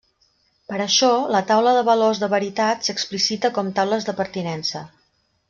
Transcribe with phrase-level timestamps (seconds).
[0.69, 4.85] Per això, la taula de valors de veritat s'explicita com taules de pertinença.